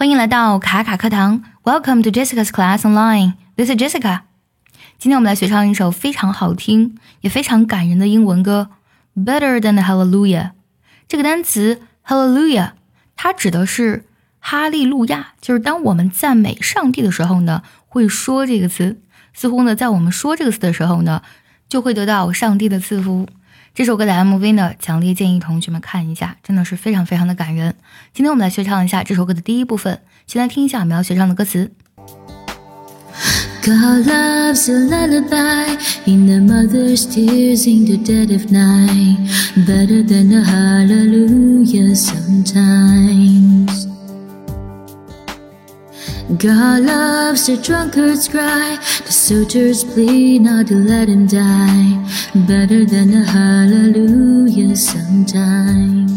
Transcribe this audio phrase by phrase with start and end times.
[0.00, 3.34] 欢迎来到卡卡课堂，Welcome to Jessica's Class Online.
[3.54, 4.22] This is Jessica.
[4.98, 8.70] 今天我们来学唱一首非常好听也非常感人的英文歌
[9.22, 10.42] 《Better Than Hallelujah》。
[11.06, 12.70] 这个单词 Hallelujah，
[13.14, 14.06] 它指的是
[14.38, 19.02] 哈利路亚，就是当我们赞美上帝的时候呢，会说这个词。
[19.34, 21.20] 似乎呢，在我们说这个词的时候呢，
[21.68, 23.28] 就会得到上帝的赐福。
[23.72, 27.74] 这首歌的 MV 呢，强烈建议同学们看一下，真的是非常非常的感人。
[28.12, 31.70] 今天我们来学唱一下这首歌的第一部分，先来听一下我们要学唱的歌词。
[33.62, 39.18] God loves a lullaby in the mother's tears in the dead of night,
[39.66, 43.49] better than a hallelujah sometime.
[46.38, 52.06] God loves the drunkard's cry, the soldier's plea not to let him die,
[52.46, 56.12] better than a hallelujah sometimes.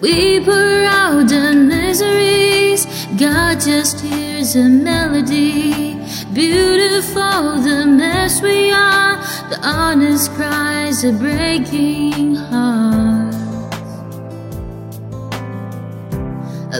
[0.00, 2.86] We pour out the miseries,
[3.16, 5.94] God just hears a melody.
[6.34, 9.16] Beautiful the mess we are,
[9.48, 13.13] the honest cries of breaking heart.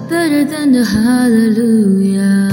[0.00, 2.50] Better than the hallelujah.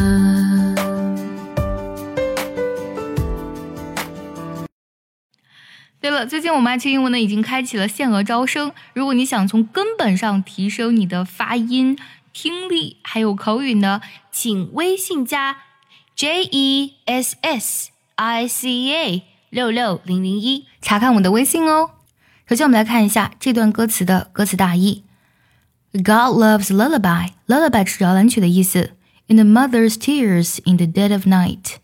[6.02, 8.72] 对了，最近我们爱趣英文呢已经开启了限额招生。
[8.94, 11.98] 如果你想从根本上提升你的发音、
[12.32, 14.02] 听力还有口语呢，
[14.32, 15.58] 请微信加
[16.16, 21.92] J E S S I C A 六六零零一查看我的微信哦。
[22.48, 25.04] 首先，我们来看一下这段歌词的歌词大意。
[25.93, 27.31] God loves lullaby.
[27.47, 28.91] Lullaby 是摇篮曲的意思。
[29.27, 31.77] In the mother's tears in the dead of night.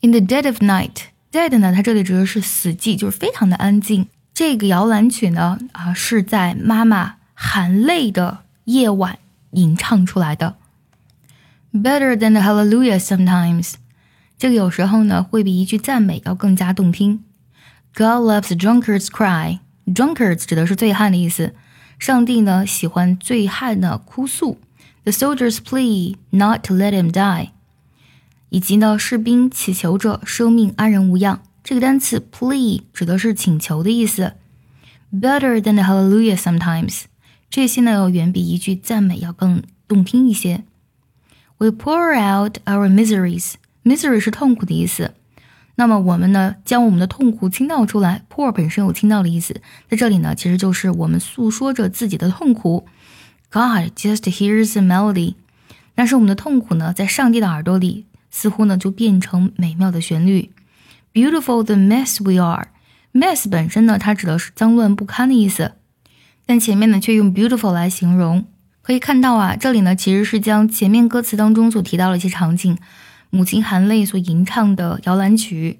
[0.00, 1.04] In the dead of night.
[1.30, 4.08] Dead 呢，它这里指的是死寂，就是非常的安静。
[4.34, 9.18] 这个摇篮曲呢，啊，是在妈妈含泪的夜晚
[9.52, 10.56] 吟唱出来的。
[11.72, 13.74] Better than the hallelujah sometimes.
[14.36, 17.24] 这个有时候呢，会比一句赞美要更加动听。
[17.94, 19.60] God loves drunkards cry.
[19.86, 21.54] Drunkards 指的是醉汉的意思。
[21.98, 24.58] 上帝呢喜欢醉汉的哭诉，
[25.04, 27.50] The soldiers plea not to let him die，
[28.48, 31.42] 以及呢士兵祈求着生命安然无恙。
[31.64, 34.32] 这个单词 plea 指的是请求的意思。
[35.12, 37.02] Better than the hallelujah sometimes，
[37.48, 40.64] 这些呢要远比一句赞美要更动听一些。
[41.58, 45.14] We pour out our miseries，misery 是痛苦的意思。
[45.79, 48.23] 那么我们呢，将我们的痛苦倾倒出来。
[48.33, 52.87] pour 本身有倾倒的意思，在这里呢，其实就是我们诉说着自己的痛苦。
[53.51, 55.35] God just hears a melody，
[55.93, 60.51] 但是我们的痛苦呢，在上帝的耳朵里，似乎呢就变成美妙的旋律。
[61.13, 65.73] Beautiful the mess we are，mess 本身呢，它指的是脏乱不堪的意思，
[66.47, 68.45] 但前面呢却用 beautiful 来形容。
[68.81, 72.75] 可以看到啊，这里呢其实是将前面歌词当中所提到的一些场景。
[73.29, 75.79] 母亲含泪所吟唱的摇篮曲，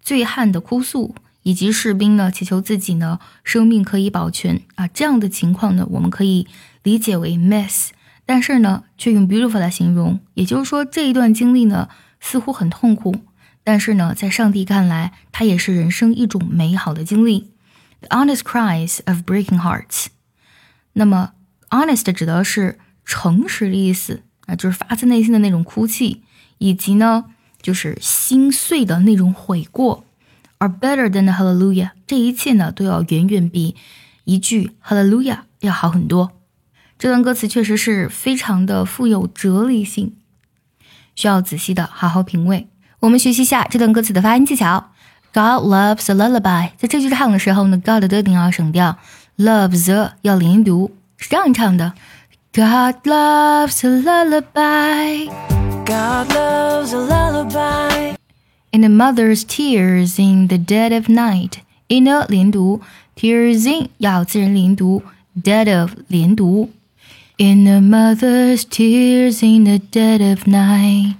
[0.00, 6.46] 醉汉的哭诉，以及士兵呢祈求自己呢生命可以保全啊，这样的情况呢，我们可以
[6.82, 7.88] 理解为 mess，
[8.24, 11.88] 但是呢，却用 beautiful 来形容，也就是说这一段经历呢
[12.20, 13.16] 似乎很痛苦，
[13.64, 17.52] 但是呢，在上帝看来，它也是人生一种美好的经历。
[18.00, 20.06] The honest cries of breaking hearts，
[20.92, 21.32] 那么
[21.70, 26.22] honest 指的是诚实的意思啊，就是发自内心的那种哭泣。
[26.58, 27.24] 以及呢，
[27.60, 30.04] 就是心碎的那种悔过
[30.58, 31.90] ，are better than the hallelujah。
[32.06, 33.74] 这一切呢，都要远远比
[34.24, 36.32] 一句 hallelujah 要好很多。
[36.98, 40.14] 这段歌词确实是非常的富有哲理性，
[41.14, 42.68] 需要仔细的好好品味。
[43.00, 44.92] 我们学习一下这段歌词的发音技巧。
[45.34, 48.98] God loves a lullaby，在这句唱的时候呢，God 的定要省掉
[49.36, 51.92] ，loves 要连读，是这样唱的
[52.54, 55.55] ：God loves a lullaby。
[55.85, 58.15] God loves a lullaby.
[58.71, 61.61] In a mother's tears in the dead of night.
[61.89, 62.81] In a 连读，
[63.15, 65.03] tears in 要自然连读，
[65.41, 66.69] dead of 连读。
[67.37, 71.15] In a mother's tears in the dead of night.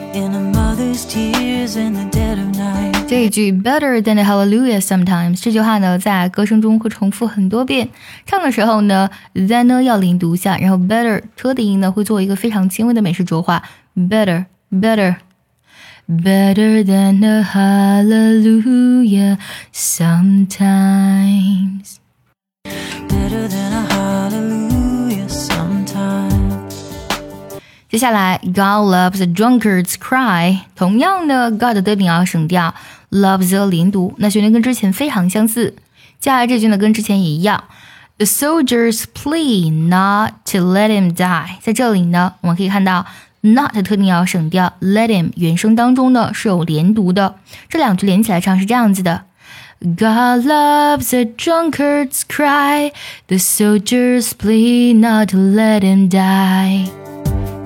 [0.00, 3.06] In a mother's tears in the dead of night.
[3.08, 7.88] 这一句 better than a hallelujah sometimes 这句话呢，在歌声中会重复很多遍。
[8.24, 13.62] 唱的时候呢，than 呢要连读下，然后 better t 的音呢会做一个非常轻微的美式浊化
[13.96, 15.16] ，better better
[16.08, 19.36] better than a hallelujah
[19.72, 21.47] sometimes。
[27.90, 30.58] 接下来，God loves a drunkard's cry。
[30.76, 32.74] 同样的，God 的顶要省掉。
[33.10, 35.70] Love the 连读，那旋律跟之前非常相似。
[36.20, 37.64] 接下来这句呢，跟之前也一样。
[38.18, 41.56] The soldiers plea not to let him die。
[41.62, 43.06] 在这里呢，我们可以看到
[43.40, 47.36] not 特定要省掉，let him 原声当中呢是有连读的。
[47.70, 49.22] 这两句连起来唱是这样子的
[49.80, 52.92] ：God loves a drunkard's cry.
[53.28, 57.07] The soldiers plea not to let him die.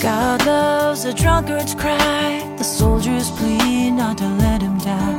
[0.01, 2.43] God loves a drunkard's cry.
[2.57, 5.17] The soldiers plead not to let him die.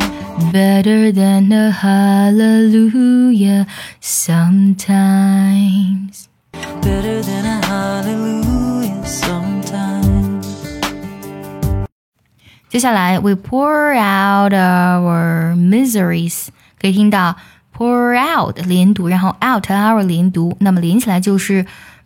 [0.53, 3.67] Better than a hallelujah
[4.01, 5.09] sometimes.
[6.81, 10.47] Better than a hallelujah sometimes.
[12.71, 16.49] 接下来，we pour out our miseries，
[16.81, 17.37] 可以听到
[17.77, 21.65] pour out 连读，然后 out our 连读，那么连起来就是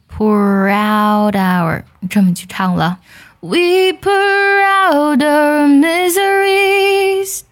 [0.08, 2.98] pour out our 这么去唱了。
[3.40, 7.42] We pour out our miseries.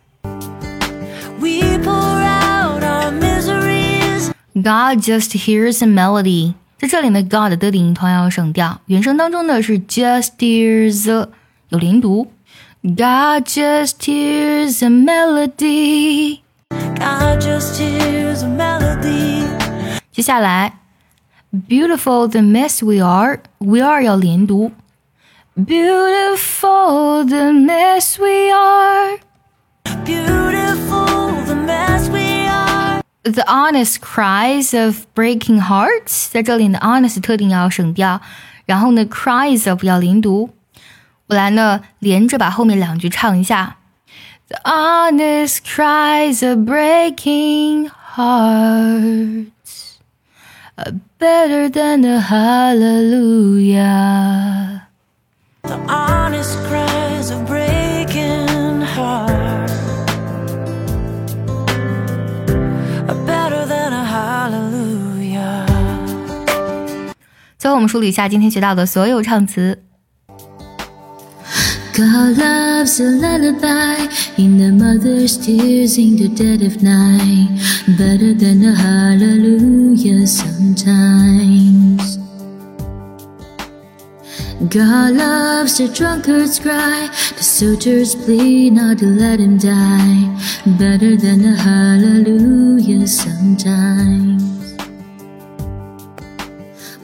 [1.40, 4.30] We pour out our miseries.
[4.54, 6.54] God just hears a melody.
[6.78, 11.28] 在这里呢，God 的顶音同样要省掉，原声当中呢是 just hears
[11.68, 12.30] 有连读。
[12.82, 16.40] God just hears a melody.
[16.70, 19.44] God just hears a melody.
[20.12, 20.78] 接下来
[21.54, 24.72] ，beautiful the mess we are, we are 要连读。
[25.56, 29.18] Beautiful the mess we are.
[30.04, 33.02] Beautiful the mess we are.
[33.22, 38.20] The honest cries of breaking hearts，在这里呢，honest 特定要省掉，
[38.64, 40.50] 然后呢，cries of 要连读。
[41.26, 43.76] 我来呢，连着把后面两句唱一下。
[44.48, 49.93] The honest cries of breaking hearts are
[51.17, 53.79] Better than the hallelujah.
[55.63, 59.71] The honest cries of breaking heart
[63.09, 65.65] are better than a hallelujah.
[67.57, 69.84] 最后我们梳理一下今天学到的所有唱词。
[71.95, 73.95] God loves a lullaby
[74.37, 77.47] in the mother's tears in the dead of night,
[77.97, 82.17] better than a hallelujah sometimes.
[84.67, 87.07] God loves the drunkard's cry,
[87.37, 90.27] the soldier's plea not to let him die,
[90.77, 94.43] better than a hallelujah sometimes.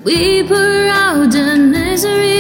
[0.04, 2.31] We pour out the miseries,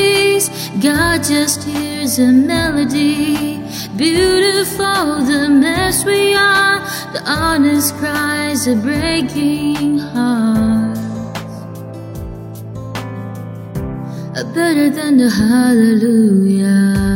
[0.79, 3.57] God just hears a melody.
[3.97, 6.79] Beautiful the mess we are,
[7.11, 10.99] the honest cries of breaking hearts.
[14.37, 17.10] Are better than the hallelujah.